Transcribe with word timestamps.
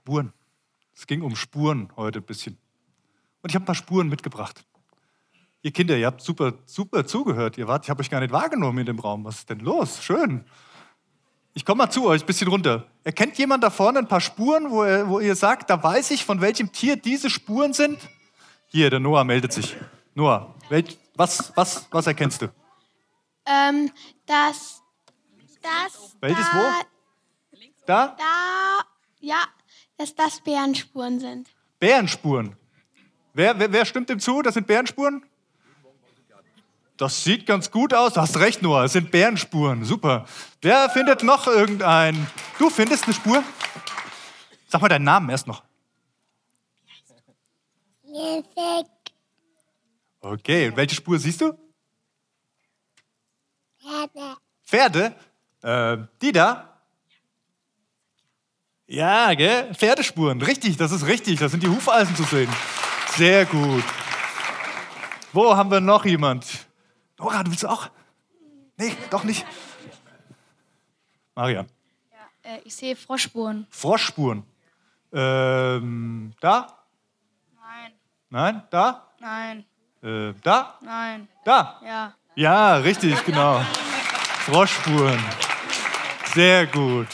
Spuren. 0.00 0.32
Es 0.94 1.06
ging 1.06 1.20
um 1.20 1.36
Spuren 1.36 1.92
heute 1.94 2.20
ein 2.20 2.24
bisschen. 2.24 2.56
Und 3.42 3.50
ich 3.50 3.54
habe 3.54 3.64
ein 3.64 3.66
paar 3.66 3.74
Spuren 3.74 4.08
mitgebracht. 4.08 4.64
Ihr 5.60 5.72
Kinder, 5.72 5.94
ihr 5.94 6.06
habt 6.06 6.22
super, 6.22 6.54
super 6.64 7.06
zugehört. 7.06 7.58
Ihr 7.58 7.68
wart, 7.68 7.84
ich 7.84 7.90
habe 7.90 8.00
euch 8.00 8.08
gar 8.08 8.20
nicht 8.20 8.32
wahrgenommen 8.32 8.78
in 8.78 8.86
dem 8.86 8.98
Raum. 8.98 9.24
Was 9.26 9.40
ist 9.40 9.50
denn 9.50 9.60
los? 9.60 10.02
Schön. 10.02 10.46
Ich 11.52 11.66
komme 11.66 11.84
mal 11.84 11.90
zu 11.90 12.06
euch 12.06 12.22
ein 12.22 12.26
bisschen 12.26 12.48
runter. 12.48 12.86
Erkennt 13.04 13.36
jemand 13.36 13.62
da 13.62 13.68
vorne 13.68 13.98
ein 13.98 14.08
paar 14.08 14.22
Spuren, 14.22 14.70
wo, 14.70 14.84
er, 14.84 15.06
wo 15.06 15.20
ihr 15.20 15.34
sagt, 15.34 15.68
da 15.68 15.82
weiß 15.82 16.12
ich, 16.12 16.24
von 16.24 16.40
welchem 16.40 16.72
Tier 16.72 16.96
diese 16.96 17.28
Spuren 17.28 17.74
sind? 17.74 17.98
Hier, 18.68 18.88
der 18.88 19.00
Noah 19.00 19.24
meldet 19.24 19.52
sich. 19.52 19.76
Noah, 20.14 20.54
welch, 20.70 20.96
was, 21.14 21.52
was, 21.56 21.86
was 21.90 22.06
erkennst 22.06 22.40
du? 22.40 22.46
Ähm, 23.44 23.90
das, 24.24 24.80
das, 25.60 26.16
Welches 26.20 26.46
da, 26.50 26.56
wo? 26.56 27.58
Da? 27.84 28.16
da, 28.16 28.80
ja, 29.20 29.44
dass 30.00 30.14
das 30.14 30.40
Bärenspuren 30.40 31.20
sind. 31.20 31.50
Bärenspuren. 31.78 32.56
Wer, 33.34 33.58
wer, 33.58 33.70
wer 33.70 33.84
stimmt 33.84 34.08
dem 34.08 34.18
zu? 34.18 34.40
Das 34.40 34.54
sind 34.54 34.66
Bärenspuren? 34.66 35.22
Das 36.96 37.22
sieht 37.22 37.44
ganz 37.44 37.70
gut 37.70 37.92
aus. 37.92 38.14
Du 38.14 38.20
hast 38.22 38.38
recht, 38.38 38.62
Noah. 38.62 38.84
Es 38.84 38.94
sind 38.94 39.10
Bärenspuren. 39.10 39.84
Super. 39.84 40.24
Wer 40.62 40.88
findet 40.88 41.22
noch 41.22 41.46
irgendein? 41.46 42.26
Du 42.58 42.70
findest 42.70 43.04
eine 43.04 43.12
Spur? 43.12 43.44
Sag 44.68 44.80
mal 44.80 44.88
deinen 44.88 45.04
Namen 45.04 45.28
erst 45.28 45.46
noch. 45.46 45.62
Perfekt. 48.02 49.12
Okay, 50.20 50.68
und 50.68 50.76
welche 50.76 50.94
Spur 50.94 51.18
siehst 51.18 51.42
du? 51.42 51.52
Pferde. 53.78 54.36
Pferde? 54.64 55.14
Äh, 55.62 56.06
die 56.22 56.32
da? 56.32 56.69
Ja, 58.92 59.32
gell? 59.34 59.72
Pferdespuren. 59.72 60.42
Richtig, 60.42 60.76
das 60.76 60.90
ist 60.90 61.06
richtig. 61.06 61.38
Da 61.38 61.48
sind 61.48 61.62
die 61.62 61.68
Hufeisen 61.68 62.16
zu 62.16 62.24
sehen. 62.24 62.50
Sehr 63.14 63.46
gut. 63.46 63.84
Wo 65.32 65.56
haben 65.56 65.70
wir 65.70 65.78
noch 65.80 66.04
jemand? 66.04 66.66
Nora, 67.16 67.44
du 67.44 67.52
willst 67.52 67.64
auch? 67.64 67.88
Nee, 68.76 68.92
doch 69.10 69.22
nicht. 69.22 69.46
Marian. 71.36 71.66
Äh, 72.42 72.58
ich 72.64 72.74
sehe 72.74 72.96
Froschspuren. 72.96 73.68
Froschspuren. 73.70 74.42
Ähm, 75.12 76.32
da? 76.40 76.66
Nein, 77.60 77.92
Nein? 78.30 78.62
Da? 78.70 79.06
nein, 79.20 79.64
Äh, 80.02 80.32
da? 80.42 80.78
nein. 80.82 81.28
Da? 81.44 81.80
Ja. 81.84 82.14
Ja, 82.34 82.74
richtig, 82.78 83.24
genau. 83.24 83.60
Froschspuren. 84.46 85.22
Sehr 86.34 86.66
gut. 86.66 87.06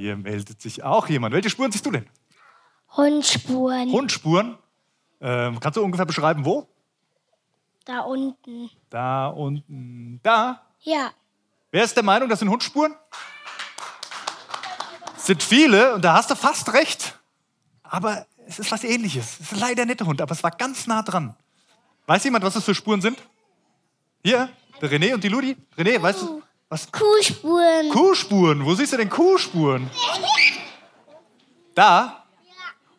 Hier 0.00 0.16
meldet 0.16 0.62
sich 0.62 0.82
auch 0.82 1.08
jemand. 1.08 1.34
Welche 1.34 1.50
Spuren 1.50 1.70
siehst 1.70 1.84
du 1.84 1.90
denn? 1.90 2.06
Hundspuren. 2.96 3.92
Hundspuren. 3.92 4.56
Ähm, 5.20 5.60
kannst 5.60 5.76
du 5.76 5.84
ungefähr 5.84 6.06
beschreiben, 6.06 6.46
wo? 6.46 6.66
Da 7.84 8.00
unten. 8.00 8.70
Da 8.88 9.26
unten. 9.26 10.18
Da. 10.22 10.62
Ja. 10.80 11.10
Wer 11.70 11.84
ist 11.84 11.94
der 11.94 12.02
Meinung, 12.02 12.30
das 12.30 12.38
sind 12.38 12.48
Hundspuren? 12.48 12.94
Es 15.18 15.26
sind 15.26 15.42
viele 15.42 15.94
und 15.96 16.02
da 16.02 16.14
hast 16.14 16.30
du 16.30 16.34
fast 16.34 16.72
recht. 16.72 17.18
Aber 17.82 18.26
es 18.46 18.58
ist 18.58 18.72
was 18.72 18.84
ähnliches. 18.84 19.38
Es 19.38 19.52
ist 19.52 19.60
leider 19.60 19.84
nicht 19.84 20.00
der 20.00 20.06
Hund, 20.06 20.22
aber 20.22 20.32
es 20.32 20.42
war 20.42 20.52
ganz 20.52 20.86
nah 20.86 21.02
dran. 21.02 21.36
Weiß 22.06 22.24
jemand, 22.24 22.42
was 22.42 22.54
das 22.54 22.64
für 22.64 22.74
Spuren 22.74 23.02
sind? 23.02 23.18
Hier, 24.24 24.48
der 24.80 24.90
René 24.90 25.12
und 25.12 25.22
die 25.22 25.28
Ludi. 25.28 25.58
René, 25.76 26.00
weißt 26.00 26.22
du? 26.22 26.42
Was? 26.70 26.90
Kuhspuren. 26.92 27.90
Kuhspuren. 27.90 28.64
Wo 28.64 28.74
siehst 28.74 28.92
du 28.92 28.96
denn 28.96 29.10
Kuhspuren? 29.10 29.90
Da? 31.74 32.24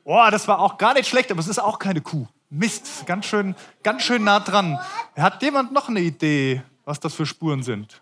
Oh, 0.03 0.27
das 0.29 0.47
war 0.47 0.59
auch 0.59 0.77
gar 0.77 0.93
nicht 0.93 1.07
schlecht, 1.07 1.31
aber 1.31 1.39
es 1.39 1.47
ist 1.47 1.59
auch 1.59 1.79
keine 1.79 2.01
Kuh. 2.01 2.27
Mist, 2.49 3.05
ganz 3.05 3.27
schön, 3.27 3.55
ganz 3.81 4.03
schön 4.03 4.25
nah 4.25 4.41
dran. 4.41 4.77
Hat 5.15 5.41
jemand 5.41 5.71
noch 5.71 5.87
eine 5.87 6.01
Idee, 6.01 6.61
was 6.83 6.99
das 6.99 7.13
für 7.13 7.25
Spuren 7.25 7.63
sind? 7.63 8.01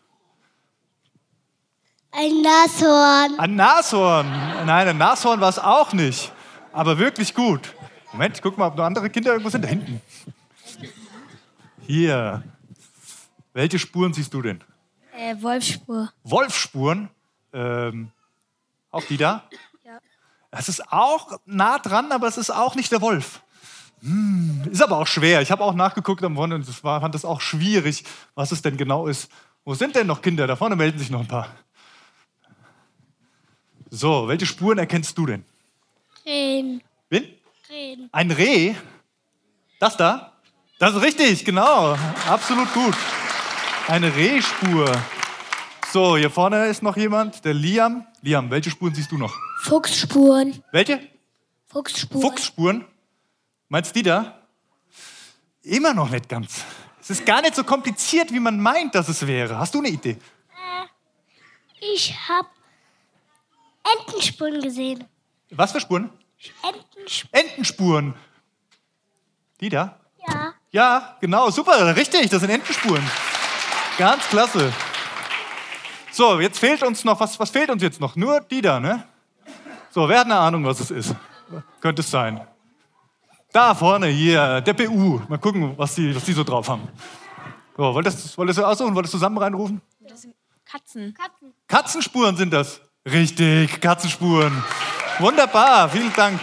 Ein 2.11 2.41
Nashorn. 2.41 3.39
Ein 3.39 3.55
Nashorn. 3.55 4.27
Nein, 4.65 4.87
ein 4.87 4.97
Nashorn 4.97 5.39
war 5.39 5.49
es 5.49 5.59
auch 5.59 5.93
nicht. 5.93 6.31
Aber 6.73 6.97
wirklich 6.97 7.35
gut. 7.35 7.75
Moment, 8.11 8.37
ich 8.37 8.41
guck 8.41 8.57
mal, 8.57 8.67
ob 8.67 8.75
noch 8.75 8.85
andere 8.85 9.07
Kinder 9.11 9.33
irgendwo 9.33 9.51
sind. 9.51 9.63
Da 9.63 9.67
hinten. 9.67 10.01
Hier. 11.85 12.41
Welche 13.53 13.77
Spuren 13.77 14.13
siehst 14.13 14.33
du 14.33 14.41
denn? 14.41 14.63
Äh, 15.19 15.41
Wolfsspur. 15.41 16.11
Wolfspuren. 16.23 17.09
Ähm, 17.51 18.11
auch 18.89 19.03
die 19.03 19.17
da? 19.17 19.43
Ja. 19.83 19.99
Es 20.49 20.69
ist 20.69 20.93
auch 20.93 21.39
nah 21.45 21.77
dran, 21.77 22.11
aber 22.13 22.27
es 22.27 22.37
ist 22.37 22.51
auch 22.51 22.75
nicht 22.75 22.91
der 22.91 23.01
Wolf. 23.01 23.41
Hm, 24.01 24.69
ist 24.71 24.81
aber 24.81 24.97
auch 24.97 25.07
schwer. 25.07 25.41
Ich 25.41 25.51
habe 25.51 25.63
auch 25.63 25.73
nachgeguckt 25.73 26.23
am 26.23 26.37
Wochenende 26.37 26.55
und 26.57 26.67
das 26.69 26.85
war, 26.85 27.01
fand 27.01 27.15
es 27.15 27.25
auch 27.25 27.41
schwierig, 27.41 28.05
was 28.33 28.53
es 28.53 28.61
denn 28.61 28.77
genau 28.77 29.07
ist. 29.07 29.29
Wo 29.65 29.73
sind 29.73 29.93
denn 29.95 30.07
noch 30.07 30.21
Kinder? 30.21 30.47
Da 30.47 30.55
vorne 30.55 30.77
melden 30.77 30.97
sich 30.97 31.09
noch 31.09 31.19
ein 31.19 31.27
paar. 31.27 31.49
So, 33.89 34.27
welche 34.29 34.45
Spuren 34.45 34.77
erkennst 34.77 35.17
du 35.17 35.25
denn? 35.25 35.43
Krähen. 36.23 36.81
Wen? 37.09 37.27
Krähen. 37.67 38.09
Ein 38.13 38.31
Reh? 38.31 38.75
Das 39.81 39.97
da? 39.97 40.31
Das 40.77 40.95
ist 40.95 41.01
richtig, 41.01 41.43
genau. 41.43 41.97
Absolut 42.25 42.73
gut. 42.73 42.95
Eine 43.89 44.15
Rehspur. 44.15 45.01
So, 45.91 46.15
hier 46.15 46.29
vorne 46.29 46.67
ist 46.67 46.83
noch 46.83 46.95
jemand, 46.95 47.43
der 47.43 47.55
Liam. 47.55 48.05
Liam, 48.21 48.51
welche 48.51 48.69
Spuren 48.69 48.93
siehst 48.93 49.11
du 49.11 49.17
noch? 49.17 49.33
Fuchsspuren. 49.63 50.63
Welche? 50.71 51.09
Fuchsspuren. 51.65 52.21
Fuchsspuren? 52.21 52.85
Meinst 53.67 53.89
du 53.89 53.99
die 53.99 54.03
da? 54.03 54.43
Immer 55.63 55.95
noch 55.95 56.07
nicht 56.11 56.29
ganz. 56.29 56.63
Es 57.01 57.09
ist 57.09 57.25
gar 57.25 57.41
nicht 57.41 57.55
so 57.55 57.63
kompliziert, 57.63 58.31
wie 58.31 58.39
man 58.39 58.59
meint, 58.59 58.93
dass 58.93 59.09
es 59.09 59.25
wäre. 59.25 59.57
Hast 59.57 59.73
du 59.73 59.79
eine 59.79 59.89
Idee? 59.89 60.17
Ich 61.95 62.15
habe 62.29 62.47
Entenspuren 64.05 64.61
gesehen. 64.61 65.03
Was 65.49 65.71
für 65.71 65.79
Spuren? 65.79 66.11
Entenspuren. 66.61 67.43
Entenspuren. 67.43 68.13
Die 69.59 69.69
da? 69.69 69.99
Ja. 70.27 70.53
Ja, 70.69 71.17
genau, 71.19 71.49
super, 71.49 71.95
richtig, 71.95 72.29
das 72.29 72.41
sind 72.41 72.51
Entenspuren. 72.51 73.03
Ganz 73.99 74.23
klasse. 74.29 74.71
So, 76.09 76.39
jetzt 76.39 76.57
fehlt 76.57 76.81
uns 76.83 77.03
noch, 77.03 77.19
was, 77.19 77.37
was 77.37 77.49
fehlt 77.49 77.69
uns 77.69 77.83
jetzt 77.83 77.99
noch? 77.99 78.15
Nur 78.15 78.39
die 78.39 78.61
da, 78.61 78.79
ne? 78.79 79.03
So, 79.89 80.07
wer 80.07 80.19
hat 80.19 80.25
eine 80.25 80.37
Ahnung, 80.37 80.63
was 80.63 80.79
es 80.79 80.89
ist? 80.89 81.15
Könnte 81.81 82.01
es 82.01 82.09
sein. 82.09 82.39
Da 83.51 83.75
vorne, 83.75 84.07
hier, 84.07 84.61
der 84.61 84.73
BU. 84.73 85.19
Mal 85.27 85.37
gucken, 85.37 85.77
was 85.77 85.95
die, 85.95 86.15
was 86.15 86.23
die 86.23 86.31
so 86.31 86.45
drauf 86.45 86.69
haben. 86.69 86.87
So, 87.75 87.93
wolltest, 87.93 88.37
wolltest 88.37 88.59
du 88.59 88.63
aussuchen? 88.63 88.95
Wolltest 88.95 89.15
du 89.15 89.17
zusammen 89.17 89.37
reinrufen? 89.37 89.81
Das 89.99 90.21
sind 90.21 90.33
Katzen. 90.63 91.13
Katzen. 91.13 91.53
Katzenspuren 91.67 92.37
sind 92.37 92.53
das. 92.53 92.79
Richtig, 93.05 93.81
Katzenspuren. 93.81 94.63
Wunderbar, 95.19 95.89
vielen 95.89 96.13
Dank. 96.13 96.39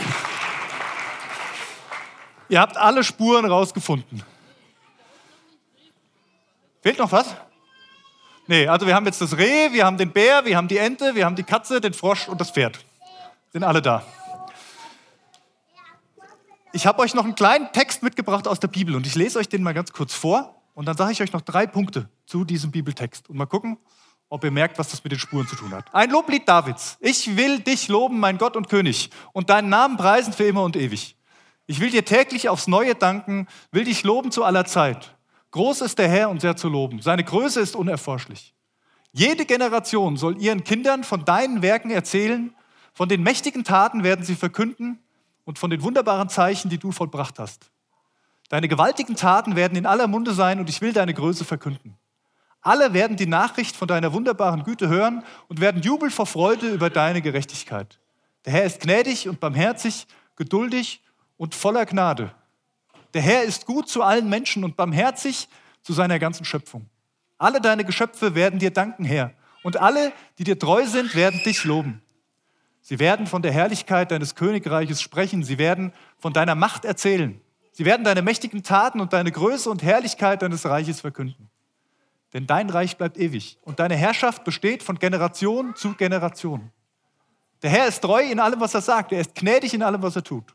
Ihr 2.50 2.61
habt 2.61 2.77
alle 2.77 3.03
Spuren 3.03 3.47
rausgefunden. 3.47 4.22
Fehlt 6.83 6.99
noch 6.99 7.11
was? 7.11 7.34
Nee, 8.49 8.69
also 8.69 8.87
wir 8.87 8.95
haben 8.95 9.07
jetzt 9.07 9.21
das 9.21 9.37
Reh, 9.37 9.73
wir 9.73 9.84
haben 9.84 9.99
den 9.99 10.12
Bär, 10.12 10.45
wir 10.45 10.57
haben 10.57 10.69
die 10.69 10.79
Ente, 10.79 11.15
wir 11.15 11.25
haben 11.25 11.34
die 11.34 11.43
Katze, 11.43 11.81
den 11.81 11.93
Frosch 11.93 12.29
und 12.29 12.41
das 12.41 12.51
Pferd. 12.53 12.79
Sind 13.53 13.65
alle 13.65 13.83
da. 13.83 14.05
Ich 16.73 16.87
habe 16.87 17.01
euch 17.01 17.15
noch 17.15 17.25
einen 17.25 17.34
kleinen 17.34 17.73
Text 17.73 18.03
mitgebracht 18.03 18.47
aus 18.47 18.61
der 18.61 18.69
Bibel 18.69 18.95
und 18.95 19.07
ich 19.07 19.15
lese 19.15 19.39
euch 19.39 19.49
den 19.49 19.62
mal 19.62 19.75
ganz 19.75 19.93
kurz 19.93 20.15
vor 20.15 20.62
und 20.75 20.87
dann 20.87 20.97
sage 20.97 21.11
ich 21.11 21.23
euch 21.23 21.33
noch 21.33 21.41
drei 21.41 21.67
Punkte 21.67 22.09
zu 22.27 22.45
diesem 22.45 22.71
Bibeltext 22.71 23.29
und 23.29 23.37
mal 23.37 23.47
gucken, 23.47 23.79
ob 24.29 24.45
ihr 24.45 24.51
merkt, 24.51 24.78
was 24.78 24.91
das 24.91 25.03
mit 25.03 25.11
den 25.11 25.19
Spuren 25.19 25.49
zu 25.49 25.57
tun 25.57 25.73
hat. 25.73 25.93
Ein 25.93 26.11
Loblied 26.11 26.49
Davids. 26.49 26.99
Ich 27.01 27.37
will 27.37 27.61
dich 27.61 27.89
loben, 27.89 28.21
mein 28.21 28.39
Gott 28.39 28.57
und 28.57 28.69
König, 28.69 29.10
und 29.33 29.51
deinen 29.51 29.71
Namen 29.71 29.97
preisen 29.97 30.33
für 30.33 30.45
immer 30.45 30.63
und 30.63 30.77
ewig. 30.77 31.16
Ich 31.66 31.81
will 31.81 31.91
dir 31.91 32.04
täglich 32.04 32.48
aufs 32.48 32.69
Neue 32.69 32.95
danken, 32.95 33.48
will 33.72 33.84
dich 33.84 34.04
loben 34.04 34.31
zu 34.31 34.45
aller 34.45 34.66
Zeit. 34.66 35.16
Groß 35.57 35.81
ist 35.81 35.99
der 35.99 36.11
Herr 36.11 36.29
und 36.29 36.43
sehr 36.43 36.55
zu 36.55 36.69
loben. 36.69 37.01
Seine 37.01 37.25
Größe 37.25 37.61
ist 37.61 37.77
unerforschlich. 37.77 38.53
Jede 39.13 39.47
Generation 39.47 40.19
soll 40.19 40.39
ihren 40.39 40.65
Kindern 40.65 41.03
von 41.03 41.25
deinen 41.25 41.63
Werken 41.63 41.91
erzählen, 41.91 42.55
von 42.93 43.09
den 43.09 43.23
mächtigen 43.23 43.65
Taten 43.65 44.05
werden 44.05 44.23
sie 44.23 44.35
verkünden 44.35 44.99
und 45.47 45.59
von 45.59 45.71
den 45.71 45.83
wunderbaren 45.83 46.29
Zeichen, 46.29 46.69
die 46.69 46.77
du 46.77 46.93
vollbracht 46.93 47.39
hast. 47.39 47.71
Deine 48.51 48.69
gewaltigen 48.69 49.17
Taten 49.17 49.57
werden 49.57 49.79
in 49.79 49.87
aller 49.87 50.09
Munde 50.09 50.35
sein 50.35 50.61
und 50.61 50.69
ich 50.69 50.83
will 50.83 50.93
deine 50.93 51.15
Größe 51.15 51.47
verkünden. 51.47 51.97
Alle 52.61 52.93
werden 52.93 53.17
die 53.17 53.27
Nachricht 53.27 53.77
von 53.77 53.89
deiner 53.89 54.13
wunderbaren 54.13 54.63
Güte 54.63 54.89
hören 54.89 55.25
und 55.49 55.63
werden 55.63 55.81
jubeln 55.81 56.11
vor 56.11 56.27
Freude 56.27 56.69
über 56.69 56.91
deine 56.91 57.23
Gerechtigkeit. 57.23 57.99
Der 58.45 58.53
Herr 58.53 58.65
ist 58.65 58.81
gnädig 58.81 59.27
und 59.27 59.41
barmherzig, 59.41 60.07
geduldig 60.37 61.01
und 61.39 61.55
voller 61.55 61.87
Gnade. 61.87 62.35
Der 63.15 63.23
Herr 63.23 63.43
ist 63.43 63.67
gut 63.67 63.89
zu 63.89 64.03
allen 64.03 64.29
Menschen 64.29 64.65
und 64.65 64.77
barmherzig 64.77 65.49
zu 65.83 65.93
seiner 65.93 66.19
ganzen 66.19 66.45
Schöpfung. 66.45 66.89
Alle 67.39 67.61
deine 67.61 67.85
Geschöpfe 67.85 68.35
werden 68.35 68.59
dir 68.59 68.71
danken, 68.71 69.05
Herr, 69.05 69.33
und 69.63 69.77
alle, 69.77 70.13
die 70.39 70.45
dir 70.45 70.59
treu 70.59 70.87
sind, 70.87 71.15
werden 71.15 71.41
dich 71.45 71.65
loben. 71.65 72.03
Sie 72.81 73.01
werden 73.01 73.27
von 73.27 73.43
der 73.43 73.53
Herrlichkeit 73.53 74.13
deines 74.13 74.37
Königreiches 74.37 75.03
sprechen. 75.03 75.43
Sie 75.43 75.59
werden 75.59 75.93
von 76.19 76.33
deiner 76.33 76.55
Macht 76.55 76.85
erzählen. 76.85 77.41
Sie 77.73 77.85
werden 77.85 78.05
deine 78.05 78.23
mächtigen 78.23 78.63
Taten 78.63 79.01
und 79.01 79.13
deine 79.13 79.33
Größe 79.33 79.69
und 79.69 79.83
Herrlichkeit 79.83 80.41
deines 80.41 80.65
Reiches 80.65 81.01
verkünden. 81.01 81.51
Denn 82.33 82.47
dein 82.47 82.71
Reich 82.71 82.97
bleibt 82.97 83.19
ewig 83.19 83.59
und 83.63 83.81
deine 83.81 83.97
Herrschaft 83.97 84.45
besteht 84.45 84.83
von 84.83 84.99
Generation 84.99 85.75
zu 85.75 85.95
Generation. 85.95 86.71
Der 87.63 87.71
Herr 87.71 87.89
ist 87.89 88.01
treu 88.01 88.23
in 88.23 88.39
allem, 88.41 88.61
was 88.61 88.75
er 88.75 88.83
sagt. 88.83 89.13
Er 89.13 89.21
ist 89.21 89.35
gnädig 89.35 89.75
in 89.75 89.83
allem, 89.83 90.01
was 90.01 90.17
er 90.17 90.23
tut. 90.23 90.55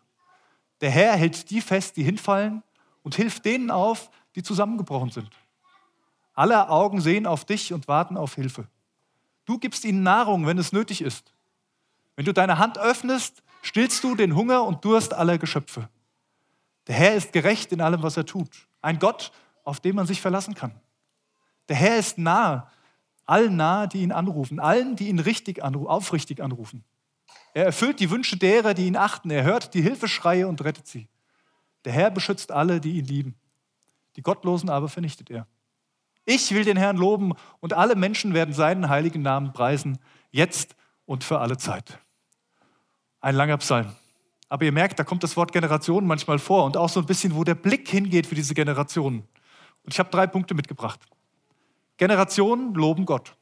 Der 0.81 0.89
Herr 0.89 1.15
hält 1.15 1.49
die 1.49 1.61
fest, 1.61 1.95
die 1.95 2.03
hinfallen 2.03 2.63
und 3.03 3.15
hilft 3.15 3.45
denen 3.45 3.71
auf, 3.71 4.09
die 4.35 4.43
zusammengebrochen 4.43 5.11
sind. 5.11 5.29
Alle 6.33 6.69
Augen 6.69 7.01
sehen 7.01 7.27
auf 7.27 7.45
dich 7.45 7.73
und 7.73 7.87
warten 7.87 8.17
auf 8.17 8.35
Hilfe. 8.35 8.67
Du 9.45 9.57
gibst 9.57 9.85
ihnen 9.85 10.03
Nahrung, 10.03 10.45
wenn 10.47 10.57
es 10.57 10.71
nötig 10.71 11.01
ist. 11.01 11.33
Wenn 12.15 12.25
du 12.25 12.33
deine 12.33 12.57
Hand 12.57 12.77
öffnest, 12.77 13.43
stillst 13.61 14.03
du 14.03 14.15
den 14.15 14.35
Hunger 14.35 14.63
und 14.63 14.83
Durst 14.85 15.13
aller 15.13 15.37
Geschöpfe. 15.37 15.89
Der 16.87 16.95
Herr 16.95 17.15
ist 17.15 17.31
gerecht 17.31 17.71
in 17.71 17.81
allem, 17.81 18.01
was 18.01 18.17
er 18.17 18.25
tut. 18.25 18.67
Ein 18.81 18.99
Gott, 18.99 19.31
auf 19.63 19.79
den 19.79 19.95
man 19.95 20.07
sich 20.07 20.21
verlassen 20.21 20.55
kann. 20.55 20.73
Der 21.69 21.75
Herr 21.75 21.97
ist 21.97 22.17
nahe, 22.17 22.67
allen 23.25 23.55
nahe, 23.55 23.87
die 23.87 24.01
ihn 24.01 24.11
anrufen, 24.11 24.59
allen, 24.59 24.95
die 24.95 25.09
ihn 25.09 25.19
richtig 25.19 25.63
anru 25.63 25.87
aufrichtig 25.87 26.41
anrufen. 26.41 26.83
Er 27.53 27.65
erfüllt 27.65 27.99
die 27.99 28.09
Wünsche 28.09 28.37
derer, 28.37 28.73
die 28.73 28.87
ihn 28.87 28.95
achten. 28.95 29.29
Er 29.29 29.43
hört 29.43 29.73
die 29.73 29.81
Hilfeschreie 29.81 30.47
und 30.47 30.63
rettet 30.63 30.87
sie. 30.87 31.07
Der 31.85 31.93
Herr 31.93 32.11
beschützt 32.11 32.51
alle, 32.51 32.79
die 32.79 32.97
ihn 32.97 33.05
lieben. 33.05 33.35
Die 34.15 34.21
Gottlosen 34.21 34.69
aber 34.69 34.87
vernichtet 34.87 35.29
er. 35.29 35.47
Ich 36.25 36.53
will 36.53 36.63
den 36.63 36.77
Herrn 36.77 36.97
loben 36.97 37.33
und 37.59 37.73
alle 37.73 37.95
Menschen 37.95 38.33
werden 38.33 38.53
seinen 38.53 38.89
heiligen 38.89 39.21
Namen 39.21 39.53
preisen, 39.53 39.97
jetzt 40.29 40.75
und 41.05 41.23
für 41.23 41.39
alle 41.39 41.57
Zeit. 41.57 41.99
Ein 43.19 43.35
langer 43.35 43.57
Psalm. 43.57 43.95
Aber 44.47 44.65
ihr 44.65 44.71
merkt, 44.71 44.99
da 44.99 45.03
kommt 45.03 45.23
das 45.23 45.35
Wort 45.37 45.51
Generation 45.51 46.05
manchmal 46.05 46.37
vor 46.37 46.65
und 46.65 46.77
auch 46.77 46.89
so 46.89 46.99
ein 46.99 47.05
bisschen, 47.05 47.35
wo 47.35 47.43
der 47.43 47.55
Blick 47.55 47.87
hingeht 47.89 48.27
für 48.27 48.35
diese 48.35 48.53
Generationen. 48.53 49.27
Und 49.83 49.93
ich 49.93 49.99
habe 49.99 50.09
drei 50.09 50.27
Punkte 50.27 50.53
mitgebracht. 50.53 50.99
Generationen 51.97 52.73
loben 52.73 53.05
Gott. 53.05 53.35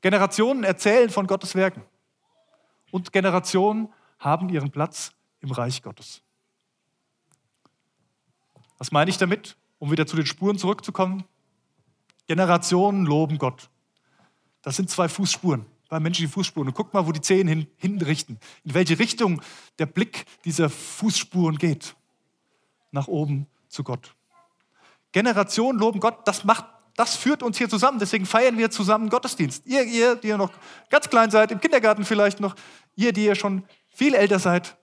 Generationen 0.00 0.64
erzählen 0.64 1.10
von 1.10 1.26
Gottes 1.26 1.54
Werken. 1.54 1.82
Und 2.96 3.12
Generationen 3.12 3.92
haben 4.18 4.48
ihren 4.48 4.70
Platz 4.70 5.12
im 5.40 5.50
Reich 5.50 5.82
Gottes. 5.82 6.22
Was 8.78 8.90
meine 8.90 9.10
ich 9.10 9.18
damit, 9.18 9.58
um 9.78 9.90
wieder 9.90 10.06
zu 10.06 10.16
den 10.16 10.24
Spuren 10.24 10.56
zurückzukommen? 10.56 11.24
Generationen 12.26 13.04
loben 13.04 13.36
Gott. 13.36 13.68
Das 14.62 14.76
sind 14.76 14.88
zwei 14.88 15.10
Fußspuren, 15.10 15.66
zwei 15.86 16.00
menschliche 16.00 16.32
Fußspuren. 16.32 16.68
Und 16.68 16.74
guck 16.74 16.94
mal, 16.94 17.06
wo 17.06 17.12
die 17.12 17.20
Zehen 17.20 17.46
hin, 17.46 17.66
hinrichten. 17.76 18.38
In 18.64 18.72
welche 18.72 18.98
Richtung 18.98 19.42
der 19.78 19.84
Blick 19.84 20.24
dieser 20.46 20.70
Fußspuren 20.70 21.58
geht. 21.58 21.96
Nach 22.92 23.08
oben 23.08 23.46
zu 23.68 23.84
Gott. 23.84 24.14
Generationen 25.12 25.78
loben 25.78 26.00
Gott, 26.00 26.26
das 26.26 26.44
macht, 26.44 26.64
das 26.96 27.14
führt 27.14 27.42
uns 27.42 27.58
hier 27.58 27.68
zusammen. 27.68 27.98
Deswegen 27.98 28.26
feiern 28.26 28.58
wir 28.58 28.70
zusammen 28.70 29.10
Gottesdienst. 29.10 29.66
Ihr, 29.66 29.84
ihr, 29.84 30.16
die 30.16 30.28
ihr 30.28 30.38
noch 30.38 30.50
ganz 30.90 31.08
klein 31.08 31.30
seid, 31.30 31.52
im 31.52 31.60
Kindergarten 31.60 32.04
vielleicht 32.04 32.40
noch, 32.40 32.54
ihr, 32.94 33.12
die 33.12 33.26
ihr 33.26 33.34
schon 33.34 33.64
viel 33.88 34.14
älter 34.14 34.38
seid, 34.38 34.76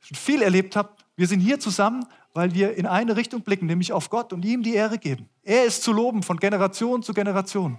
schon 0.00 0.16
viel 0.16 0.42
erlebt 0.42 0.76
habt, 0.76 1.04
wir 1.16 1.26
sind 1.26 1.40
hier 1.40 1.60
zusammen, 1.60 2.06
weil 2.34 2.54
wir 2.54 2.76
in 2.76 2.86
eine 2.86 3.16
Richtung 3.16 3.42
blicken, 3.42 3.66
nämlich 3.66 3.92
auf 3.92 4.10
Gott 4.10 4.32
und 4.32 4.44
ihm 4.44 4.62
die 4.62 4.74
Ehre 4.74 4.98
geben. 4.98 5.28
Er 5.42 5.64
ist 5.64 5.82
zu 5.82 5.92
loben 5.92 6.22
von 6.22 6.38
Generation 6.38 7.02
zu 7.02 7.12
Generation. 7.12 7.78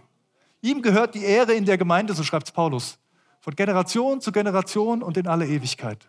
Ihm 0.62 0.82
gehört 0.82 1.16
die 1.16 1.24
Ehre 1.24 1.54
in 1.54 1.66
der 1.66 1.78
Gemeinde, 1.78 2.14
so 2.14 2.24
schreibt 2.24 2.54
Paulus, 2.54 3.00
von 3.42 3.56
Generation 3.56 4.22
zu 4.22 4.32
Generation 4.32 5.04
und 5.04 5.18
in 5.18 5.28
alle 5.28 5.46
Ewigkeit. 5.46 6.08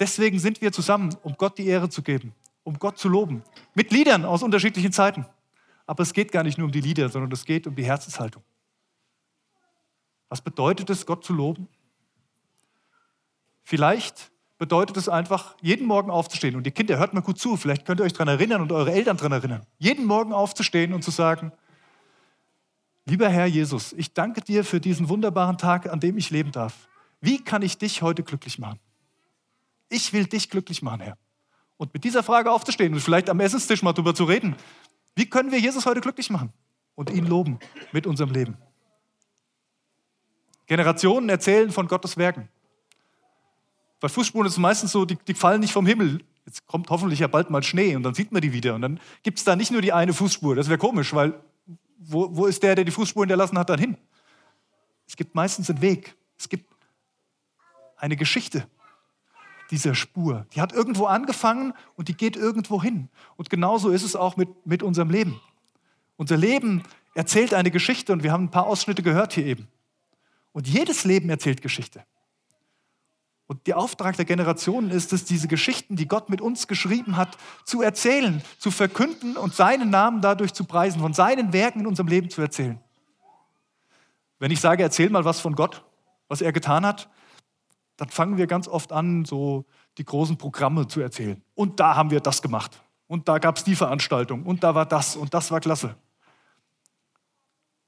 Deswegen 0.00 0.38
sind 0.38 0.60
wir 0.60 0.72
zusammen, 0.72 1.14
um 1.22 1.34
Gott 1.36 1.58
die 1.58 1.66
Ehre 1.66 1.88
zu 1.88 2.02
geben, 2.02 2.34
um 2.64 2.78
Gott 2.78 2.98
zu 2.98 3.08
loben, 3.08 3.42
mit 3.74 3.90
Liedern 3.90 4.24
aus 4.24 4.42
unterschiedlichen 4.42 4.92
Zeiten. 4.92 5.26
Aber 5.86 6.02
es 6.02 6.12
geht 6.12 6.32
gar 6.32 6.42
nicht 6.42 6.58
nur 6.58 6.66
um 6.66 6.72
die 6.72 6.80
Lieder, 6.80 7.08
sondern 7.08 7.30
es 7.32 7.44
geht 7.44 7.66
um 7.66 7.74
die 7.74 7.84
Herzenshaltung. 7.84 8.42
Was 10.28 10.40
bedeutet 10.40 10.90
es, 10.90 11.06
Gott 11.06 11.24
zu 11.24 11.32
loben? 11.32 11.68
Vielleicht 13.62 14.30
bedeutet 14.58 14.96
es 14.96 15.08
einfach, 15.08 15.56
jeden 15.60 15.86
Morgen 15.86 16.10
aufzustehen. 16.10 16.56
Und 16.56 16.64
die 16.64 16.70
Kinder, 16.70 16.98
hört 16.98 17.14
mal 17.14 17.20
gut 17.20 17.38
zu, 17.38 17.56
vielleicht 17.56 17.84
könnt 17.84 18.00
ihr 18.00 18.04
euch 18.04 18.12
daran 18.12 18.28
erinnern 18.28 18.62
und 18.62 18.72
eure 18.72 18.92
Eltern 18.92 19.16
daran 19.16 19.32
erinnern. 19.32 19.66
Jeden 19.78 20.06
Morgen 20.06 20.32
aufzustehen 20.32 20.92
und 20.92 21.02
zu 21.02 21.10
sagen, 21.10 21.52
lieber 23.04 23.28
Herr 23.28 23.46
Jesus, 23.46 23.92
ich 23.92 24.14
danke 24.14 24.40
dir 24.40 24.64
für 24.64 24.80
diesen 24.80 25.08
wunderbaren 25.08 25.58
Tag, 25.58 25.88
an 25.88 26.00
dem 26.00 26.16
ich 26.16 26.30
leben 26.30 26.52
darf. 26.52 26.88
Wie 27.20 27.42
kann 27.42 27.62
ich 27.62 27.78
dich 27.78 28.02
heute 28.02 28.22
glücklich 28.22 28.58
machen? 28.58 28.78
Ich 29.88 30.12
will 30.12 30.26
dich 30.26 30.50
glücklich 30.50 30.82
machen, 30.82 31.00
Herr. 31.00 31.18
Und 31.76 31.92
mit 31.92 32.04
dieser 32.04 32.22
Frage 32.22 32.50
aufzustehen 32.50 32.94
und 32.94 33.00
vielleicht 33.00 33.28
am 33.28 33.38
Essenstisch 33.40 33.82
mal 33.82 33.92
drüber 33.92 34.14
zu 34.14 34.24
reden, 34.24 34.56
wie 35.16 35.28
können 35.28 35.50
wir 35.50 35.58
Jesus 35.58 35.86
heute 35.86 36.00
glücklich 36.00 36.30
machen 36.30 36.52
und 36.94 37.10
ihn 37.10 37.26
loben 37.26 37.58
mit 37.90 38.06
unserem 38.06 38.30
Leben? 38.30 38.56
Generationen 40.66 41.28
erzählen 41.28 41.72
von 41.72 41.88
Gottes 41.88 42.16
Werken. 42.16 42.48
Bei 43.98 44.08
Fußspuren 44.08 44.46
ist 44.46 44.52
es 44.52 44.58
meistens 44.58 44.92
so, 44.92 45.04
die, 45.04 45.16
die 45.26 45.34
fallen 45.34 45.60
nicht 45.60 45.72
vom 45.72 45.86
Himmel. 45.86 46.22
Jetzt 46.44 46.66
kommt 46.66 46.90
hoffentlich 46.90 47.20
ja 47.20 47.28
bald 47.28 47.50
mal 47.50 47.62
Schnee 47.62 47.96
und 47.96 48.02
dann 48.02 48.14
sieht 48.14 48.30
man 48.30 48.42
die 48.42 48.52
wieder. 48.52 48.74
Und 48.74 48.82
dann 48.82 49.00
gibt 49.22 49.38
es 49.38 49.44
da 49.44 49.56
nicht 49.56 49.70
nur 49.70 49.80
die 49.80 49.92
eine 49.92 50.12
Fußspur. 50.12 50.54
Das 50.54 50.68
wäre 50.68 50.78
komisch, 50.78 51.14
weil 51.14 51.40
wo, 51.98 52.28
wo 52.36 52.46
ist 52.46 52.62
der, 52.62 52.74
der 52.74 52.84
die 52.84 52.92
Fußspur 52.92 53.22
hinterlassen 53.22 53.58
hat, 53.58 53.70
dann 53.70 53.80
hin? 53.80 53.96
Es 55.06 55.16
gibt 55.16 55.34
meistens 55.34 55.70
einen 55.70 55.80
Weg. 55.80 56.14
Es 56.38 56.48
gibt 56.48 56.70
eine 57.96 58.16
Geschichte 58.16 58.68
dieser 59.70 59.94
Spur. 59.94 60.46
Die 60.54 60.60
hat 60.60 60.72
irgendwo 60.72 61.06
angefangen 61.06 61.72
und 61.96 62.08
die 62.08 62.16
geht 62.16 62.36
irgendwo 62.36 62.82
hin. 62.82 63.08
Und 63.36 63.50
genauso 63.50 63.90
ist 63.90 64.02
es 64.02 64.16
auch 64.16 64.36
mit, 64.36 64.48
mit 64.66 64.82
unserem 64.82 65.10
Leben. 65.10 65.40
Unser 66.16 66.36
Leben 66.36 66.82
erzählt 67.14 67.54
eine 67.54 67.70
Geschichte 67.70 68.12
und 68.12 68.22
wir 68.22 68.32
haben 68.32 68.44
ein 68.44 68.50
paar 68.50 68.66
Ausschnitte 68.66 69.02
gehört 69.02 69.32
hier 69.32 69.46
eben. 69.46 69.68
Und 70.52 70.68
jedes 70.68 71.04
Leben 71.04 71.28
erzählt 71.28 71.62
Geschichte. 71.62 72.04
Und 73.46 73.66
der 73.68 73.78
Auftrag 73.78 74.16
der 74.16 74.24
Generationen 74.24 74.90
ist 74.90 75.12
es, 75.12 75.24
diese 75.24 75.46
Geschichten, 75.46 75.94
die 75.94 76.08
Gott 76.08 76.30
mit 76.30 76.40
uns 76.40 76.66
geschrieben 76.66 77.16
hat, 77.16 77.36
zu 77.64 77.80
erzählen, 77.80 78.42
zu 78.58 78.70
verkünden 78.70 79.36
und 79.36 79.54
seinen 79.54 79.90
Namen 79.90 80.20
dadurch 80.20 80.52
zu 80.52 80.64
preisen, 80.64 81.00
von 81.00 81.14
seinen 81.14 81.52
Werken 81.52 81.80
in 81.80 81.86
unserem 81.86 82.08
Leben 82.08 82.28
zu 82.28 82.40
erzählen. 82.40 82.80
Wenn 84.38 84.50
ich 84.50 84.60
sage, 84.60 84.82
erzähl 84.82 85.10
mal 85.10 85.24
was 85.24 85.40
von 85.40 85.54
Gott, 85.54 85.84
was 86.28 86.40
er 86.40 86.52
getan 86.52 86.84
hat, 86.84 87.08
dann 87.96 88.08
fangen 88.10 88.36
wir 88.36 88.46
ganz 88.46 88.68
oft 88.68 88.92
an, 88.92 89.24
so 89.24 89.64
die 89.98 90.04
großen 90.04 90.36
Programme 90.36 90.86
zu 90.86 91.00
erzählen. 91.00 91.42
Und 91.54 91.80
da 91.80 91.96
haben 91.96 92.10
wir 92.10 92.20
das 92.20 92.42
gemacht. 92.42 92.82
Und 93.06 93.28
da 93.28 93.38
gab 93.38 93.56
es 93.56 93.64
die 93.64 93.76
Veranstaltung. 93.76 94.44
Und 94.44 94.64
da 94.64 94.74
war 94.74 94.86
das. 94.86 95.16
Und 95.16 95.32
das 95.32 95.50
war 95.50 95.60
klasse. 95.60 95.96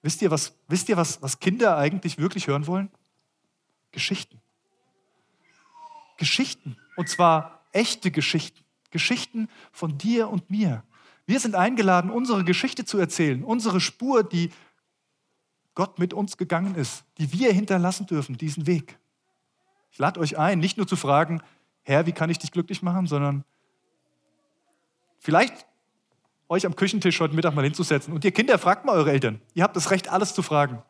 Wisst 0.03 0.23
ihr, 0.23 0.31
was, 0.31 0.55
wisst 0.69 0.89
ihr 0.89 0.97
was, 0.97 1.21
was 1.23 1.41
Kinder 1.41 1.77
eigentlich 1.77 2.19
wirklich 2.19 2.47
hören 2.47 2.67
wollen? 2.67 2.91
Geschichten. 3.91 4.41
Geschichten. 6.17 6.77
Und 6.97 7.09
zwar 7.09 7.63
echte 7.73 8.11
Geschichten. 8.11 8.65
Geschichten 8.91 9.49
von 9.73 9.99
dir 9.99 10.29
und 10.31 10.51
mir. 10.51 10.83
Wir 11.27 11.41
sind 11.41 11.55
eingeladen, 11.55 12.11
unsere 12.11 12.43
Geschichte 12.43 12.87
zu 12.87 12.97
erzählen, 12.97 13.45
unsere 13.45 13.81
Spur, 13.81 14.25
die 14.25 14.51
Gott 15.75 15.99
mit 15.99 16.15
uns 16.15 16.39
gegangen 16.39 16.75
ist, 16.75 17.05
die 17.19 17.33
wir 17.33 17.53
hinterlassen 17.53 18.07
dürfen, 18.07 18.39
diesen 18.39 18.67
Weg. 18.67 18.99
Ich 19.91 19.99
lade 19.99 20.21
euch 20.21 20.39
ein, 20.39 20.59
nicht 20.59 20.77
nur 20.77 20.87
zu 20.87 20.97
fragen, 20.97 21.43
Herr, 21.83 22.07
wie 22.07 22.13
kann 22.13 22.31
ich 22.31 22.39
dich 22.39 22.53
glücklich 22.53 22.83
machen, 22.83 23.07
sondern 23.07 23.45
vielleicht 25.19 25.67
euch 26.49 26.67
am 26.67 26.77
Küchentisch 26.77 27.21
heute 27.21 27.35
Mittag 27.35 27.55
mal 27.55 27.65
hinzusetzen. 27.65 28.15
Und 28.15 28.25
ihr 28.25 28.33
Kinder, 28.33 28.59
fragt 28.59 28.85
mal 28.85 28.93
eure 28.93 29.13
Eltern. 29.13 29.41
Ihr 29.55 29.63
habt 29.63 29.77
das 29.77 29.91
Recht, 29.91 30.11
alles 30.11 30.35
zu 30.35 30.43
fragen. 30.43 30.83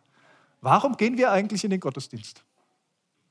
Warum 0.60 0.96
gehen 0.96 1.16
wir 1.16 1.30
eigentlich 1.30 1.64
in 1.64 1.70
den 1.70 1.80
Gottesdienst? 1.80 2.44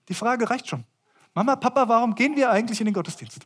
Die 0.07 0.13
Frage 0.13 0.49
reicht 0.49 0.67
schon. 0.67 0.85
Mama, 1.33 1.55
Papa, 1.55 1.87
warum 1.87 2.15
gehen 2.15 2.35
wir 2.35 2.49
eigentlich 2.49 2.79
in 2.79 2.85
den 2.85 2.93
Gottesdienst? 2.93 3.45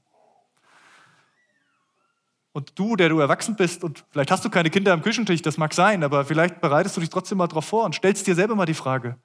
Und 2.54 2.78
du, 2.78 2.96
der 2.96 3.10
du 3.10 3.20
erwachsen 3.20 3.56
bist 3.56 3.84
und 3.84 4.04
vielleicht 4.12 4.30
hast 4.30 4.44
du 4.44 4.50
keine 4.50 4.70
Kinder 4.70 4.94
am 4.94 5.02
Küchentisch, 5.02 5.42
das 5.42 5.58
mag 5.58 5.74
sein, 5.74 6.04
aber 6.04 6.26
vielleicht 6.26 6.60
bereitest 6.60 6.98
du 6.98 7.02
dich 7.02 7.10
trotzdem 7.10 7.38
mal 7.38 7.48
darauf 7.48 7.66
vor 7.66 7.86
und 7.86 7.96
stellst 7.96 8.28
dir 8.28 8.36
selber 8.36 8.56
mal 8.56 8.66
die 8.66 8.74
Frage, 8.74 9.18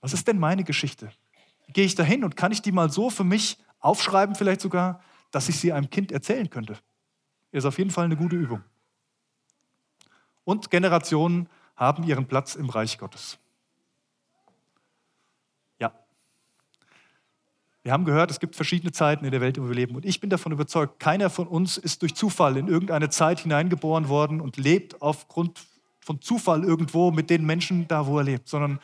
was 0.00 0.12
ist 0.12 0.26
denn 0.26 0.38
meine 0.38 0.64
Geschichte? 0.64 1.10
Gehe 1.72 1.84
ich 1.84 1.94
dahin 1.94 2.24
und 2.24 2.36
kann 2.36 2.52
ich 2.52 2.62
die 2.62 2.72
mal 2.72 2.90
so 2.90 3.10
für 3.10 3.24
mich 3.24 3.58
aufschreiben, 3.80 4.34
vielleicht 4.34 4.60
sogar, 4.60 5.00
dass 5.30 5.48
ich 5.48 5.58
sie 5.58 5.72
einem 5.72 5.90
Kind 5.90 6.12
erzählen 6.12 6.48
könnte? 6.48 6.78
Ist 7.52 7.64
auf 7.64 7.78
jeden 7.78 7.90
Fall 7.90 8.06
eine 8.06 8.16
gute 8.16 8.36
Übung. 8.36 8.62
Und 10.44 10.70
Generationen 10.70 11.48
haben 11.76 12.04
ihren 12.04 12.26
Platz 12.26 12.54
im 12.54 12.70
Reich 12.70 12.98
Gottes. 12.98 13.38
Wir 17.88 17.94
haben 17.94 18.04
gehört, 18.04 18.30
es 18.30 18.38
gibt 18.38 18.54
verschiedene 18.54 18.92
Zeiten 18.92 19.24
in 19.24 19.30
der 19.30 19.40
Welt, 19.40 19.56
in 19.56 19.62
der 19.62 19.70
wir 19.70 19.74
leben. 19.74 19.94
Und 19.96 20.04
ich 20.04 20.20
bin 20.20 20.28
davon 20.28 20.52
überzeugt, 20.52 21.00
keiner 21.00 21.30
von 21.30 21.46
uns 21.46 21.78
ist 21.78 22.02
durch 22.02 22.14
Zufall 22.14 22.58
in 22.58 22.68
irgendeine 22.68 23.08
Zeit 23.08 23.40
hineingeboren 23.40 24.10
worden 24.10 24.42
und 24.42 24.58
lebt 24.58 25.00
aufgrund 25.00 25.58
von 25.98 26.20
Zufall 26.20 26.64
irgendwo 26.64 27.12
mit 27.12 27.30
den 27.30 27.46
Menschen 27.46 27.88
da, 27.88 28.06
wo 28.06 28.18
er 28.18 28.24
lebt, 28.24 28.46
sondern 28.46 28.78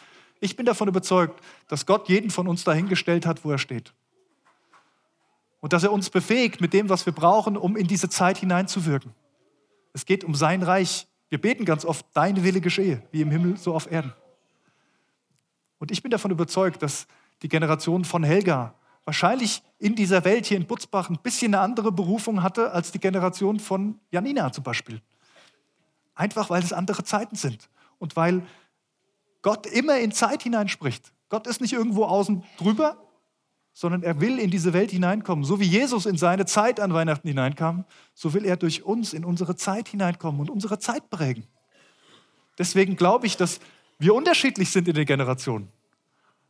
Ich 0.45 0.57
bin 0.57 0.67
davon 0.67 0.89
überzeugt, 0.89 1.43
dass 1.69 1.87
Gott 1.87 2.07
jeden 2.11 2.29
von 2.29 2.47
uns 2.47 2.65
dahingestellt 2.65 3.25
hat, 3.25 3.47
wo 3.47 3.51
er 3.51 3.57
steht. 3.57 3.95
Und 5.61 5.73
dass 5.73 5.85
er 5.85 5.91
uns 5.91 6.11
befähigt 6.11 6.61
mit 6.61 6.75
dem, 6.75 6.91
was 6.91 7.07
wir 7.07 7.15
brauchen, 7.15 7.57
um 7.57 7.79
in 7.79 7.87
diese 7.87 8.11
Zeit 8.11 8.37
hineinzuwirken. 8.37 9.15
Es 9.95 10.05
geht 10.05 10.23
um 10.23 10.35
sein 10.35 10.63
Reich. 10.63 11.07
Wir 11.31 11.41
beten 11.41 11.65
ganz 11.65 11.87
oft, 11.87 12.05
dein 12.13 12.45
Wille 12.45 12.61
geschehe, 12.61 13.03
wie 13.11 13.23
im 13.23 13.31
Himmel, 13.31 13.57
so 13.57 13.75
auf 13.75 13.91
Erden. 13.91 14.13
Und 15.79 15.91
ich 15.91 16.03
bin 16.03 16.11
davon 16.11 16.31
überzeugt, 16.31 16.83
dass 16.83 17.07
die 17.41 17.49
Generation 17.49 18.05
von 18.05 18.23
Helga 18.23 18.75
wahrscheinlich 19.07 19.63
in 19.79 19.95
dieser 19.95 20.27
Welt 20.27 20.45
hier 20.45 20.59
in 20.59 20.67
Butzbach 20.67 21.09
ein 21.09 21.21
bisschen 21.23 21.55
eine 21.55 21.63
andere 21.63 21.91
Berufung 21.91 22.43
hatte 22.43 22.71
als 22.71 22.93
die 22.93 23.01
Generation 23.01 23.61
von 23.61 23.99
Janina 24.11 24.53
zum 24.53 24.63
Beispiel. 24.63 25.01
Einfach 26.15 26.51
weil 26.51 26.63
es 26.63 26.75
andere 26.75 27.03
Zeiten 27.03 27.35
sind 27.35 27.71
und 27.99 28.15
weil 28.15 28.43
Gott 29.45 29.67
immer 29.67 29.99
in 30.01 30.11
Zeit 30.11 30.43
hineinspricht. 30.43 31.13
Gott 31.29 31.47
ist 31.47 31.61
nicht 31.61 31.75
irgendwo 31.75 32.07
außen 32.07 32.43
drüber, 32.57 32.97
sondern 33.75 34.03
er 34.03 34.19
will 34.19 34.39
in 34.39 34.51
diese 34.51 34.73
Welt 34.73 34.91
hineinkommen. 34.91 35.45
So 35.45 35.61
wie 35.61 35.67
Jesus 35.67 36.07
in 36.07 36.17
seine 36.17 36.47
Zeit 36.47 36.81
an 36.81 36.95
Weihnachten 36.95 37.29
hineinkam, 37.29 37.85
so 38.15 38.33
will 38.33 38.47
er 38.47 38.57
durch 38.57 38.85
uns 38.85 39.13
in 39.13 39.23
unsere 39.23 39.55
Zeit 39.55 39.89
hineinkommen 39.89 40.41
und 40.41 40.49
unsere 40.49 40.79
Zeit 40.79 41.11
prägen. 41.11 41.47
Deswegen 42.57 42.97
glaube 42.97 43.27
ich, 43.27 43.37
dass 43.37 43.61
wir 43.99 44.15
unterschiedlich 44.15 44.71
sind 44.71 44.89
in 44.89 44.95
den 44.95 45.05
Generationen. 45.05 45.69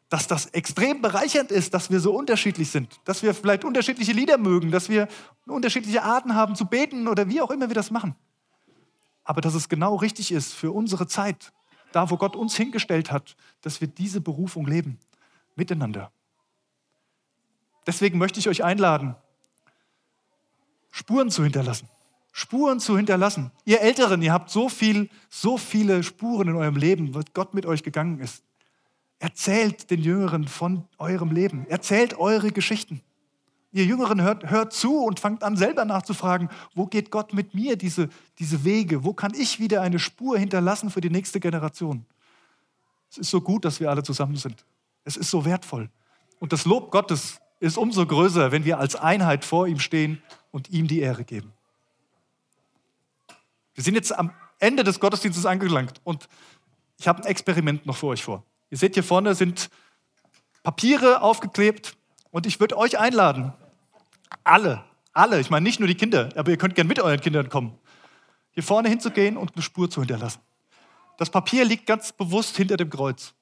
Dass 0.08 0.28
das 0.28 0.46
extrem 0.46 1.02
bereichernd 1.02 1.50
ist, 1.50 1.74
dass 1.74 1.90
wir 1.90 1.98
so 1.98 2.14
unterschiedlich 2.14 2.70
sind. 2.70 3.00
Dass 3.06 3.24
wir 3.24 3.34
vielleicht 3.34 3.64
unterschiedliche 3.64 4.12
Lieder 4.12 4.38
mögen, 4.38 4.70
dass 4.70 4.88
wir 4.88 5.08
unterschiedliche 5.48 6.04
Arten 6.04 6.36
haben 6.36 6.54
zu 6.54 6.66
beten 6.66 7.08
oder 7.08 7.28
wie 7.28 7.40
auch 7.40 7.50
immer 7.50 7.68
wir 7.68 7.74
das 7.74 7.90
machen. 7.90 8.14
Aber 9.24 9.40
dass 9.40 9.54
es 9.54 9.68
genau 9.68 9.96
richtig 9.96 10.30
ist 10.30 10.52
für 10.52 10.70
unsere 10.70 11.08
Zeit, 11.08 11.52
da 11.94 12.10
wo 12.10 12.16
Gott 12.16 12.34
uns 12.34 12.56
hingestellt 12.56 13.12
hat, 13.12 13.36
dass 13.60 13.80
wir 13.80 13.86
diese 13.86 14.20
Berufung 14.20 14.66
leben, 14.66 14.98
miteinander. 15.54 16.10
Deswegen 17.86 18.18
möchte 18.18 18.40
ich 18.40 18.48
euch 18.48 18.64
einladen, 18.64 19.14
Spuren 20.90 21.30
zu 21.30 21.44
hinterlassen. 21.44 21.88
Spuren 22.32 22.80
zu 22.80 22.96
hinterlassen. 22.96 23.52
Ihr 23.64 23.80
Älteren, 23.80 24.22
ihr 24.22 24.32
habt 24.32 24.50
so 24.50 24.68
viel, 24.68 25.08
so 25.28 25.56
viele 25.56 26.02
Spuren 26.02 26.48
in 26.48 26.56
eurem 26.56 26.76
Leben, 26.76 27.14
was 27.14 27.26
Gott 27.32 27.54
mit 27.54 27.64
euch 27.64 27.84
gegangen 27.84 28.18
ist. 28.18 28.42
Erzählt 29.20 29.90
den 29.90 30.02
Jüngeren 30.02 30.48
von 30.48 30.88
eurem 30.98 31.30
Leben. 31.30 31.64
Erzählt 31.68 32.18
eure 32.18 32.50
Geschichten. 32.50 33.02
Ihr 33.74 33.86
Jüngeren 33.86 34.22
hört, 34.22 34.48
hört 34.50 34.72
zu 34.72 35.00
und 35.00 35.18
fangt 35.18 35.42
an 35.42 35.56
selber 35.56 35.84
nachzufragen, 35.84 36.48
wo 36.76 36.86
geht 36.86 37.10
Gott 37.10 37.32
mit 37.32 37.54
mir 37.54 37.74
diese, 37.74 38.08
diese 38.38 38.62
Wege? 38.62 39.02
Wo 39.02 39.14
kann 39.14 39.34
ich 39.34 39.58
wieder 39.58 39.82
eine 39.82 39.98
Spur 39.98 40.38
hinterlassen 40.38 40.90
für 40.90 41.00
die 41.00 41.10
nächste 41.10 41.40
Generation? 41.40 42.06
Es 43.10 43.18
ist 43.18 43.30
so 43.30 43.40
gut, 43.40 43.64
dass 43.64 43.80
wir 43.80 43.90
alle 43.90 44.04
zusammen 44.04 44.36
sind. 44.36 44.64
Es 45.02 45.16
ist 45.16 45.28
so 45.28 45.44
wertvoll. 45.44 45.90
Und 46.38 46.52
das 46.52 46.66
Lob 46.66 46.92
Gottes 46.92 47.40
ist 47.58 47.76
umso 47.76 48.06
größer, 48.06 48.52
wenn 48.52 48.64
wir 48.64 48.78
als 48.78 48.94
Einheit 48.94 49.44
vor 49.44 49.66
ihm 49.66 49.80
stehen 49.80 50.22
und 50.52 50.70
ihm 50.70 50.86
die 50.86 51.00
Ehre 51.00 51.24
geben. 51.24 51.52
Wir 53.74 53.82
sind 53.82 53.96
jetzt 53.96 54.16
am 54.16 54.30
Ende 54.60 54.84
des 54.84 55.00
Gottesdienstes 55.00 55.46
angelangt 55.46 56.00
und 56.04 56.28
ich 57.00 57.08
habe 57.08 57.24
ein 57.24 57.26
Experiment 57.26 57.86
noch 57.86 57.96
für 57.96 58.06
euch 58.06 58.22
vor. 58.22 58.44
Ihr 58.70 58.78
seht 58.78 58.94
hier 58.94 59.02
vorne 59.02 59.34
sind 59.34 59.68
Papiere 60.62 61.22
aufgeklebt 61.22 61.96
und 62.30 62.46
ich 62.46 62.60
würde 62.60 62.78
euch 62.78 63.00
einladen, 63.00 63.52
alle, 64.44 64.84
alle, 65.12 65.40
ich 65.40 65.50
meine 65.50 65.64
nicht 65.64 65.80
nur 65.80 65.88
die 65.88 65.94
Kinder, 65.94 66.28
aber 66.36 66.50
ihr 66.50 66.56
könnt 66.56 66.74
gerne 66.74 66.88
mit 66.88 67.00
euren 67.00 67.20
Kindern 67.20 67.48
kommen, 67.48 67.78
hier 68.52 68.62
vorne 68.62 68.88
hinzugehen 68.88 69.36
und 69.36 69.54
eine 69.54 69.62
Spur 69.62 69.90
zu 69.90 70.00
hinterlassen. 70.00 70.40
Das 71.18 71.30
Papier 71.30 71.64
liegt 71.64 71.86
ganz 71.86 72.12
bewusst 72.12 72.56
hinter 72.56 72.76
dem 72.76 72.90
Kreuz. 72.90 73.34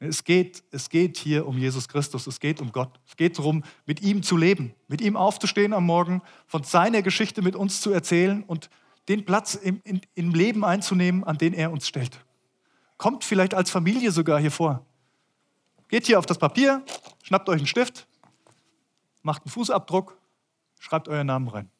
Es 0.00 0.22
geht, 0.22 0.62
es 0.70 0.88
geht 0.88 1.16
hier 1.16 1.46
um 1.46 1.58
Jesus 1.58 1.88
Christus, 1.88 2.28
es 2.28 2.38
geht 2.38 2.60
um 2.60 2.70
Gott. 2.70 3.00
Es 3.06 3.16
geht 3.16 3.36
darum, 3.36 3.64
mit 3.84 4.00
ihm 4.00 4.22
zu 4.22 4.36
leben, 4.36 4.74
mit 4.86 5.00
ihm 5.00 5.16
aufzustehen 5.16 5.72
am 5.72 5.84
Morgen, 5.84 6.22
von 6.46 6.62
seiner 6.62 7.02
Geschichte 7.02 7.42
mit 7.42 7.56
uns 7.56 7.80
zu 7.80 7.90
erzählen 7.90 8.44
und 8.44 8.70
den 9.08 9.24
Platz 9.24 9.54
im, 9.54 9.80
in, 9.84 10.00
im 10.14 10.34
Leben 10.34 10.64
einzunehmen, 10.64 11.24
an 11.24 11.38
den 11.38 11.52
er 11.52 11.72
uns 11.72 11.88
stellt. 11.88 12.20
Kommt 12.96 13.24
vielleicht 13.24 13.54
als 13.54 13.70
Familie 13.70 14.12
sogar 14.12 14.38
hier 14.38 14.50
vor. 14.50 14.84
Geht 15.88 16.06
hier 16.06 16.18
auf 16.18 16.26
das 16.26 16.38
Papier, 16.38 16.84
schnappt 17.24 17.48
euch 17.48 17.58
einen 17.58 17.66
Stift, 17.66 18.07
macht 19.28 19.44
einen 19.44 19.52
Fußabdruck, 19.52 20.16
schreibt 20.80 21.06
euren 21.06 21.26
Namen 21.26 21.48
rein. 21.48 21.70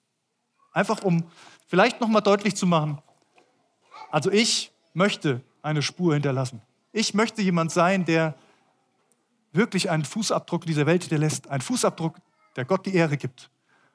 Einfach 0.74 1.02
um 1.02 1.24
vielleicht 1.66 1.98
nochmal 1.98 2.20
deutlich 2.20 2.54
zu 2.54 2.66
machen, 2.66 2.98
also 4.10 4.30
ich 4.30 4.70
möchte 4.92 5.40
eine 5.62 5.80
Spur 5.80 6.12
hinterlassen. 6.12 6.60
Ich 6.92 7.14
möchte 7.14 7.40
jemand 7.40 7.72
sein, 7.72 8.04
der 8.04 8.34
wirklich 9.52 9.88
einen 9.88 10.04
Fußabdruck 10.04 10.66
dieser 10.66 10.84
Welt 10.84 11.04
hinterlässt. 11.04 11.48
Ein 11.48 11.62
Fußabdruck, 11.62 12.16
der 12.56 12.66
Gott 12.66 12.84
die 12.84 12.94
Ehre 12.94 13.16
gibt. 13.16 13.50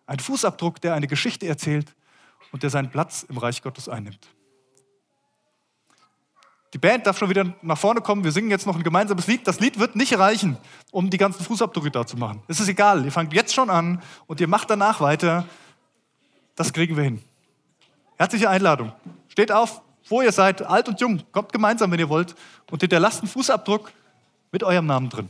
Ein 0.07 0.19
Fußabdruck, 0.19 0.81
der 0.81 0.95
eine 0.95 1.07
Geschichte 1.07 1.45
erzählt 1.47 1.95
und 2.51 2.63
der 2.63 2.71
seinen 2.71 2.89
Platz 2.89 3.21
im 3.21 3.37
Reich 3.37 3.61
Gottes 3.61 3.87
einnimmt. 3.87 4.27
Die 6.83 6.87
Band 6.89 7.07
darf 7.07 7.17
schon 7.17 7.29
wieder 7.29 7.45
nach 7.61 7.77
vorne 7.77 8.01
kommen. 8.01 8.25
Wir 8.25 8.33
singen 8.33 8.49
jetzt 8.49 8.67
noch 8.67 8.75
ein 8.75 8.83
gemeinsames 8.83 9.25
Lied. 9.25 9.47
Das 9.47 9.61
Lied 9.61 9.79
wird 9.79 9.95
nicht 9.95 10.19
reichen, 10.19 10.57
um 10.91 11.09
die 11.09 11.17
ganzen 11.17 11.41
Fußabdrücke 11.45 11.89
da 11.89 12.05
zu 12.05 12.17
machen. 12.17 12.43
Es 12.49 12.59
ist 12.59 12.67
egal. 12.67 13.05
Ihr 13.05 13.11
fangt 13.11 13.31
jetzt 13.31 13.53
schon 13.53 13.69
an 13.69 14.01
und 14.27 14.41
ihr 14.41 14.49
macht 14.49 14.69
danach 14.69 14.99
weiter. 14.99 15.45
Das 16.55 16.73
kriegen 16.73 16.97
wir 16.97 17.05
hin. 17.05 17.23
Herzliche 18.17 18.49
Einladung. 18.49 18.91
Steht 19.29 19.49
auf, 19.49 19.81
wo 20.09 20.21
ihr 20.21 20.33
seid, 20.33 20.61
alt 20.61 20.89
und 20.89 20.99
jung. 20.99 21.23
Kommt 21.31 21.53
gemeinsam, 21.53 21.89
wenn 21.89 21.99
ihr 21.99 22.09
wollt 22.09 22.35
und 22.69 22.81
hinterlasst 22.81 23.21
einen 23.21 23.29
Fußabdruck 23.29 23.89
mit 24.51 24.61
eurem 24.61 24.85
Namen 24.85 25.09
drin. 25.09 25.29